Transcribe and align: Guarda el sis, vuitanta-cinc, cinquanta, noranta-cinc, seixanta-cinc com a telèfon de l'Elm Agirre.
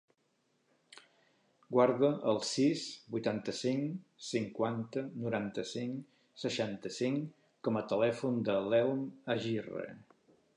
Guarda 1.75 2.07
el 2.31 2.39
sis, 2.51 2.85
vuitanta-cinc, 3.15 3.91
cinquanta, 4.29 5.03
noranta-cinc, 5.27 6.01
seixanta-cinc 6.45 7.31
com 7.69 7.79
a 7.83 7.85
telèfon 7.93 8.41
de 8.49 8.57
l'Elm 8.71 9.05
Agirre. 9.37 9.87